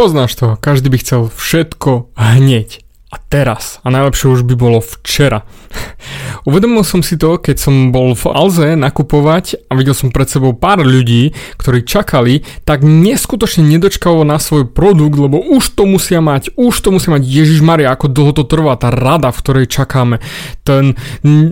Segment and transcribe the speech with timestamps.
[0.00, 2.80] Poznáš to, každý by chcel všetko hneď
[3.12, 3.84] a teraz.
[3.84, 5.44] A najlepšie už by bolo včera.
[6.48, 10.56] Uvedomil som si to, keď som bol v Alze nakupovať a videl som pred sebou
[10.56, 16.56] pár ľudí, ktorí čakali tak neskutočne nedočkavo na svoj produkt, lebo už to musia mať,
[16.56, 17.20] už to musia mať.
[17.20, 20.24] Ježiš Maria, ako dlho to trvá, tá rada, v ktorej čakáme.
[20.64, 20.96] Ten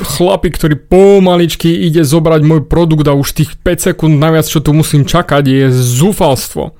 [0.00, 4.72] chlapík, ktorý pomaličky ide zobrať môj produkt a už tých 5 sekúnd naviac, čo tu
[4.72, 6.79] musím čakať, je zúfalstvo.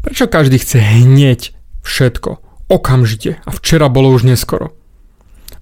[0.00, 1.52] Prečo každý chce hneď
[1.84, 2.50] všetko?
[2.70, 4.72] okamžite a včera bolo už neskoro.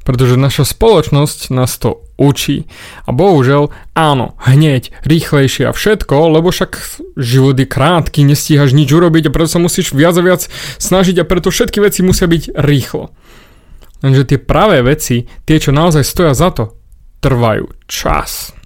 [0.05, 2.65] Pretože naša spoločnosť nás to učí.
[3.05, 9.29] A bohužel, áno, hneď, rýchlejšie a všetko, lebo však život je krátky, nestíhaš nič urobiť
[9.29, 10.49] a preto sa musíš viac a viac
[10.81, 13.13] snažiť a preto všetky veci musia byť rýchlo.
[14.01, 16.73] Lenže tie pravé veci, tie, čo naozaj stoja za to,
[17.21, 18.57] trvajú čas.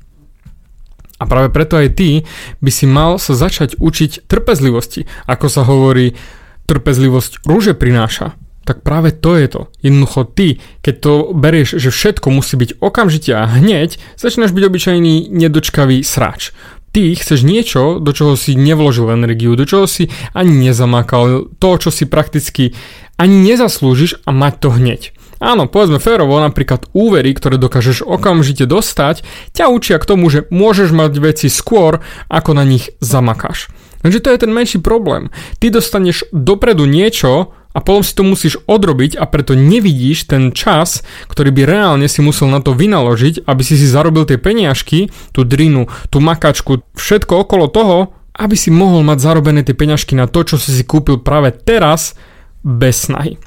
[1.22, 2.26] A práve preto aj ty
[2.58, 5.06] by si mal sa začať učiť trpezlivosti.
[5.30, 6.18] Ako sa hovorí,
[6.66, 9.60] trpezlivosť rúže prináša, tak práve to je to.
[9.82, 15.14] Jednoducho ty, keď to berieš, že všetko musí byť okamžite a hneď, začínaš byť obyčajný
[15.30, 16.54] nedočkavý sráč.
[16.92, 21.88] Ty chceš niečo, do čoho si nevložil energiu, do čoho si ani nezamakal, to, čo
[21.88, 22.76] si prakticky
[23.16, 25.02] ani nezaslúžiš a mať to hneď.
[25.42, 30.94] Áno, povedzme férovo, napríklad úvery, ktoré dokážeš okamžite dostať, ťa učia k tomu, že môžeš
[30.94, 31.98] mať veci skôr,
[32.30, 33.66] ako na nich zamakáš.
[34.06, 35.34] Lenže to je ten menší problém.
[35.58, 41.02] Ty dostaneš dopredu niečo a potom si to musíš odrobiť a preto nevidíš ten čas,
[41.26, 45.42] ktorý by reálne si musel na to vynaložiť, aby si si zarobil tie peniažky, tú
[45.42, 50.46] drinu, tú makačku, všetko okolo toho, aby si mohol mať zarobené tie peňažky na to,
[50.46, 52.14] čo si si kúpil práve teraz
[52.62, 53.42] bez snahy.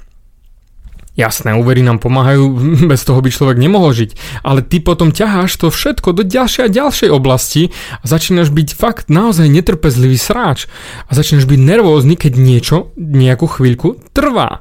[1.15, 2.43] Jasné, úvery nám pomáhajú,
[2.91, 6.73] bez toho by človek nemohol žiť, ale ty potom ťaháš to všetko do ďalšej a
[6.75, 10.67] ďalšej oblasti a začínaš byť fakt naozaj netrpezlivý sráč
[11.07, 14.59] a začínaš byť nervózny, keď niečo nejakú chvíľku trvá.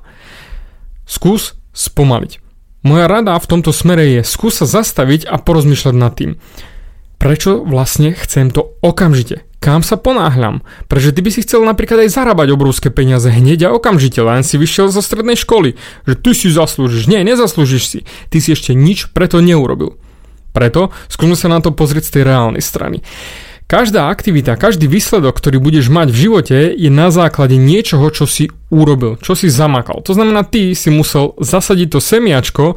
[1.04, 2.38] Skús spomaliť.
[2.86, 6.38] Moja rada v tomto smere je skús sa zastaviť a porozmýšľať nad tým.
[7.18, 9.42] Prečo vlastne chcem to okamžite?
[9.64, 10.60] Kam sa ponáhľam?
[10.92, 14.60] Pretože ty by si chcel napríklad aj zarábať obrovské peniaze hneď a okamžite, len si
[14.60, 15.80] vyšiel zo strednej školy.
[16.04, 17.08] Že ty si zaslúžiš.
[17.08, 17.98] Nie, nezaslúžiš si.
[18.28, 19.96] Ty si ešte nič preto neurobil.
[20.52, 23.00] Preto skúsme sa na to pozrieť z tej reálnej strany.
[23.64, 28.52] Každá aktivita, každý výsledok, ktorý budeš mať v živote, je na základe niečoho, čo si
[28.68, 30.04] urobil, čo si zamakal.
[30.04, 32.76] To znamená, ty si musel zasadiť to semiačko,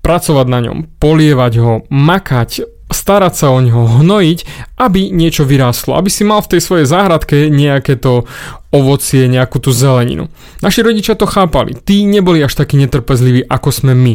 [0.00, 2.64] pracovať na ňom, polievať ho, makať,
[2.96, 4.38] starať sa o neho, hnojiť,
[4.80, 8.24] aby niečo vyrástlo, aby si mal v tej svojej záhradke nejaké to
[8.72, 10.32] ovocie, nejakú tú zeleninu.
[10.64, 14.14] Naši rodičia to chápali, tí neboli až takí netrpezliví, ako sme my.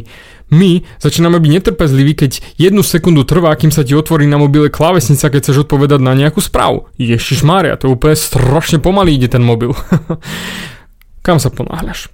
[0.51, 5.31] My začíname byť netrpezliví, keď jednu sekundu trvá, kým sa ti otvorí na mobile klávesnica,
[5.31, 6.91] keď chceš odpovedať na nejakú správu.
[6.99, 9.71] Ježiš Mária, to úplne strašne pomaly ide ten mobil.
[11.25, 12.11] Kam sa ponáhľaš?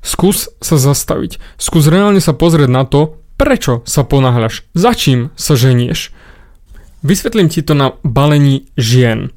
[0.00, 1.36] Skús sa zastaviť.
[1.60, 4.66] Skús reálne sa pozrieť na to, Prečo sa ponáhľaš?
[4.74, 6.10] Za čím sa ženieš?
[7.06, 9.30] Vysvetlím ti to na balení žien.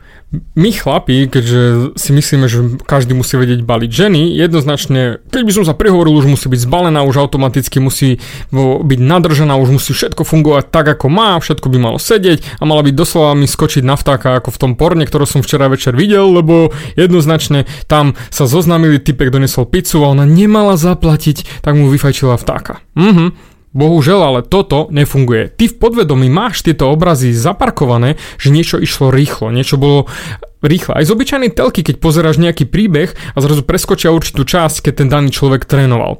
[0.56, 5.66] My chlapi, keďže si myslíme, že každý musí vedieť baliť ženy, jednoznačne, keď by som
[5.68, 8.18] sa prihovoril, už musí byť zbalená, už automaticky musí
[8.56, 12.82] byť nadržaná, už musí všetko fungovať tak, ako má, všetko by malo sedieť a mala
[12.82, 16.32] byť doslova mi skočiť na vtáka, ako v tom porne, ktoré som včera večer videl,
[16.32, 22.40] lebo jednoznačne tam sa zoznamili, typek donesol pizzu a ona nemala zaplatiť, tak mu vyfajčila
[22.40, 22.80] vtáka.
[22.96, 23.51] Mhm.
[23.72, 25.48] Bohužiaľ, ale toto nefunguje.
[25.56, 30.12] Ty v podvedomí máš tieto obrazy zaparkované, že niečo išlo rýchlo, niečo bolo
[30.60, 31.00] rýchle.
[31.00, 35.08] Aj z obyčajnej telky, keď pozeráš nejaký príbeh a zrazu preskočia určitú časť, keď ten
[35.08, 36.20] daný človek trénoval.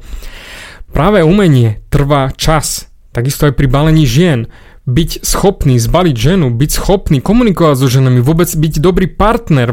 [0.96, 2.88] Práve umenie trvá čas.
[3.12, 4.48] Takisto aj pri balení žien.
[4.88, 9.70] Byť schopný zbaliť ženu, byť schopný komunikovať so ženami, vôbec byť dobrý partner,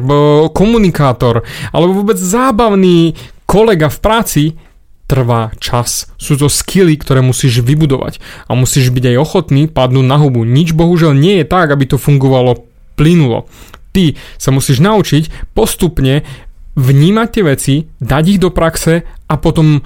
[0.52, 3.16] komunikátor, alebo vôbec zábavný
[3.48, 4.42] kolega v práci
[5.08, 6.12] trvá čas.
[6.20, 10.44] Sú to skily, ktoré musíš vybudovať a musíš byť aj ochotný padnúť na hubu.
[10.44, 13.48] Nič bohužiaľ nie je tak, aby to fungovalo plynulo.
[13.96, 16.28] Ty sa musíš naučiť postupne
[16.76, 19.82] vnímať tie veci, dať ich do praxe a potom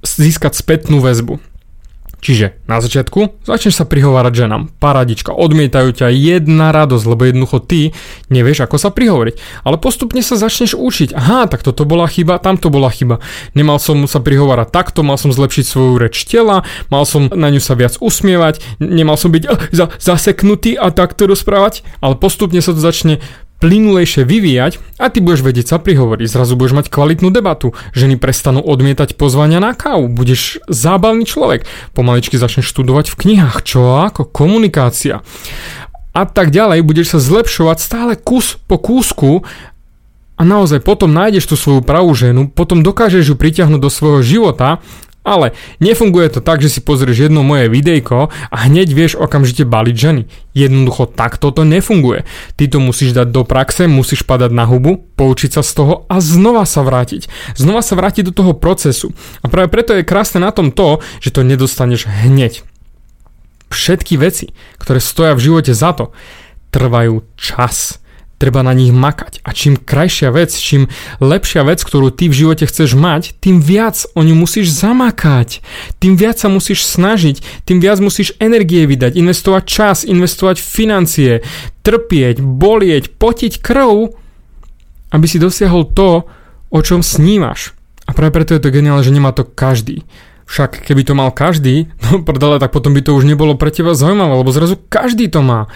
[0.00, 1.49] získať spätnú väzbu.
[2.20, 4.68] Čiže na začiatku začneš sa prihovárať ženám.
[4.76, 7.80] Paradička, odmietajú ťa jedna radosť, lebo jednoducho ty
[8.28, 9.64] nevieš, ako sa prihovoriť.
[9.64, 11.16] Ale postupne sa začneš učiť.
[11.16, 13.24] Aha, tak toto bola chyba, tamto bola chyba.
[13.56, 16.62] Nemal som sa prihovárať takto, mal som zlepšiť svoju reč tela,
[16.92, 21.82] mal som na ňu sa viac usmievať, nemal som byť za, zaseknutý a takto rozprávať,
[22.04, 23.24] ale postupne sa to začne
[23.60, 26.26] plynulejšie vyvíjať a ty budeš vedieť sa prihovoriť.
[26.26, 27.76] Zrazu budeš mať kvalitnú debatu.
[27.92, 30.08] Ženy prestanú odmietať pozvania na kávu.
[30.08, 31.68] Budeš zábavný človek.
[31.92, 33.60] Pomaličky začneš študovať v knihách.
[33.62, 34.26] Čo ako?
[34.32, 35.20] Komunikácia.
[36.10, 36.82] A tak ďalej.
[36.82, 39.46] Budeš sa zlepšovať stále kus po kúsku
[40.40, 44.80] a naozaj potom nájdeš tú svoju pravú ženu, potom dokážeš ju pritiahnuť do svojho života
[45.20, 45.52] ale
[45.84, 50.22] nefunguje to tak, že si pozrieš jedno moje videjko a hneď vieš okamžite baliť ženy.
[50.56, 52.24] Jednoducho takto to nefunguje.
[52.56, 56.18] Ty to musíš dať do praxe, musíš padať na hubu, poučiť sa z toho a
[56.18, 57.28] znova sa vrátiť.
[57.54, 59.12] Znova sa vrátiť do toho procesu.
[59.44, 62.64] A práve preto je krásne na tom to, že to nedostaneš hneď.
[63.70, 64.50] Všetky veci,
[64.82, 66.10] ktoré stoja v živote za to,
[66.74, 67.99] trvajú čas
[68.40, 69.44] treba na nich makať.
[69.44, 70.88] A čím krajšia vec, čím
[71.20, 75.60] lepšia vec, ktorú ty v živote chceš mať, tým viac o ňu musíš zamakať.
[76.00, 81.44] Tým viac sa musíš snažiť, tým viac musíš energie vydať, investovať čas, investovať financie,
[81.84, 84.16] trpieť, bolieť, potiť krv,
[85.12, 86.24] aby si dosiahol to,
[86.72, 87.76] o čom snívaš.
[88.08, 90.02] A práve preto je to geniálne, že nemá to každý.
[90.50, 93.92] Však keby to mal každý, no prdele, tak potom by to už nebolo pre teba
[93.92, 95.68] zaujímavé, lebo zrazu každý to má.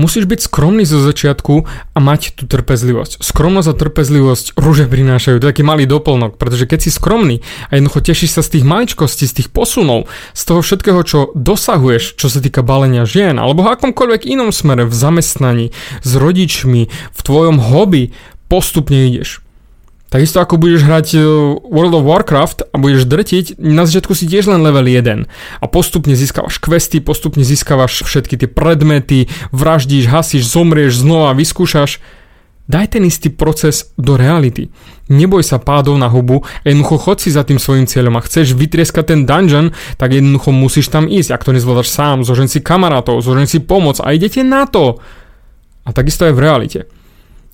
[0.00, 3.20] Musíš byť skromný zo začiatku a mať tú trpezlivosť.
[3.20, 7.76] Skromnosť a trpezlivosť rúže prinášajú, to je taký malý doplnok, pretože keď si skromný a
[7.76, 12.32] jednoducho tešíš sa z tých maličkostí, z tých posunov, z toho všetkého, čo dosahuješ, čo
[12.32, 15.66] sa týka balenia žien, alebo v akomkoľvek inom smere, v zamestnaní,
[16.00, 18.16] s rodičmi, v tvojom hobby,
[18.48, 19.44] postupne ideš.
[20.12, 21.18] Takisto ako budeš hrať e,
[21.72, 26.12] World of Warcraft a budeš drtiť, na začiatku si tiež len level 1 a postupne
[26.12, 32.04] získavaš questy, postupne získavaš všetky tie predmety, vraždíš, hasíš, zomrieš, znova vyskúšaš.
[32.68, 34.68] Daj ten istý proces do reality.
[35.08, 39.16] Neboj sa pádov na hubu, jednoducho chod si za tým svojim cieľom a chceš vytrieskať
[39.16, 41.32] ten dungeon, tak jednoducho musíš tam ísť.
[41.32, 45.00] Ak to nezvládaš sám, zožen si kamarátov, zožen si pomoc a idete na to.
[45.82, 46.80] A takisto aj v realite.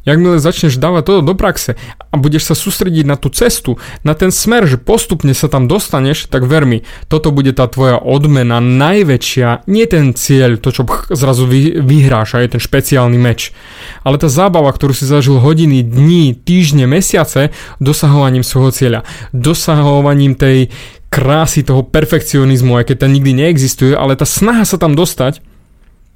[0.08, 1.76] Jakmile začneš dávať toto do praxe
[2.08, 3.76] a budeš sa sústrediť na tú cestu,
[4.08, 8.00] na ten smer, že postupne sa tam dostaneš, tak ver mi, toto bude tá tvoja
[8.00, 13.52] odmena najväčšia, nie ten cieľ, to čo zrazu vy, vyhráš a je ten špeciálny meč,
[14.00, 19.00] ale tá zábava, ktorú si zažil hodiny, dní, týždne, mesiace dosahovaním svojho cieľa,
[19.37, 20.72] dosahovaním tej
[21.12, 25.44] krásy toho perfekcionizmu, aj keď ten nikdy neexistuje, ale tá snaha sa tam dostať,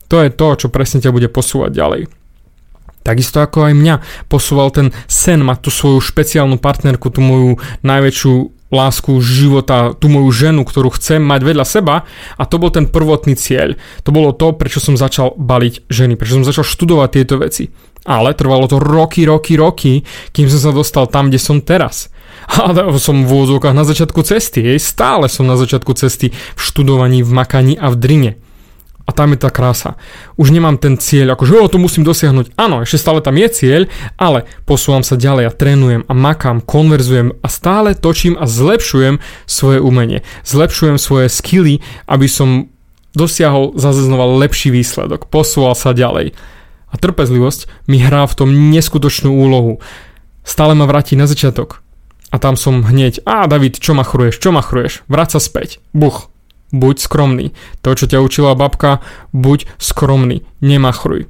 [0.08, 2.21] to je to, čo presne ťa bude posúvať ďalej.
[3.02, 3.94] Takisto ako aj mňa
[4.30, 10.32] posúval ten sen mať tú svoju špeciálnu partnerku, tú moju najväčšiu lásku života, tú moju
[10.32, 12.08] ženu, ktorú chcem mať vedľa seba
[12.40, 13.76] a to bol ten prvotný cieľ.
[14.08, 17.68] To bolo to, prečo som začal baliť ženy, prečo som začal študovať tieto veci.
[18.02, 20.02] Ale trvalo to roky, roky, roky,
[20.34, 22.10] kým som sa dostal tam, kde som teraz.
[22.48, 27.30] A som v úvodzovkách na začiatku cesty, stále som na začiatku cesty v študovaní, v
[27.30, 28.30] makaní a v drine.
[29.02, 29.98] A tam je tá krása.
[30.38, 32.54] Už nemám ten cieľ, ako že o, to musím dosiahnuť.
[32.54, 33.82] Áno, ešte stále tam je cieľ,
[34.14, 39.78] ale posúvam sa ďalej a trénujem a makám, konverzujem a stále točím a zlepšujem svoje
[39.82, 40.22] umenie.
[40.46, 42.70] Zlepšujem svoje skily, aby som
[43.12, 45.28] dosiahol zase znova lepší výsledok.
[45.28, 46.32] Posúval sa ďalej.
[46.92, 49.80] A trpezlivosť mi hrá v tom neskutočnú úlohu.
[50.44, 51.80] Stále ma vráti na začiatok.
[52.32, 55.04] A tam som hneď, a David, čo machruješ, čo machruješ?
[55.04, 55.84] Vráť sa späť.
[55.92, 56.31] Buch
[56.72, 57.46] buď skromný.
[57.84, 61.28] To, čo ťa učila babka, buď skromný, nemachruj.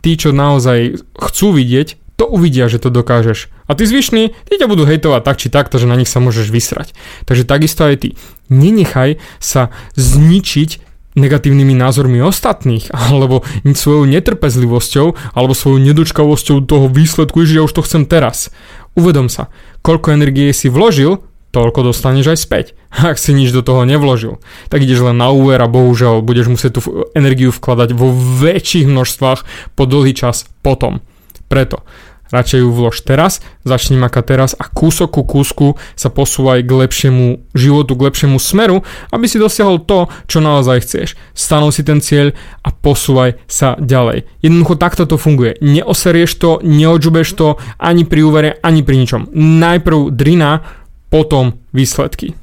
[0.00, 3.46] Tí, čo naozaj chcú vidieť, to uvidia, že to dokážeš.
[3.70, 6.50] A tí zvyšní, tí ťa budú hejtovať tak či tak, že na nich sa môžeš
[6.50, 6.90] vysrať.
[7.30, 8.08] Takže takisto aj ty.
[8.50, 10.82] Nenechaj sa zničiť
[11.14, 17.86] negatívnymi názormi ostatných, alebo svojou netrpezlivosťou, alebo svojou nedočkavosťou toho výsledku, že ja už to
[17.86, 18.50] chcem teraz.
[18.98, 19.46] Uvedom sa,
[19.86, 22.66] koľko energie si vložil toľko dostaneš aj späť.
[23.10, 26.80] Ak si nič do toho nevložil, tak ideš len na úver a bohužiaľ budeš musieť
[26.80, 26.80] tú
[27.12, 29.40] energiu vkladať vo väčších množstvách
[29.76, 31.00] po dlhý čas potom.
[31.48, 31.84] Preto
[32.30, 37.26] radšej ju vlož teraz, začni makať teraz a kúsok ku kúsku sa posúvaj k lepšiemu
[37.56, 41.08] životu, k lepšiemu smeru, aby si dosiahol to, čo naozaj chceš.
[41.32, 44.28] Stanov si ten cieľ a posúvaj sa ďalej.
[44.44, 45.56] Jednoducho takto to funguje.
[45.64, 49.32] Neoserieš to, neodžubeš to ani pri úvere, ani pri ničom.
[49.34, 50.62] Najprv drina,
[51.08, 52.34] potom výsledky.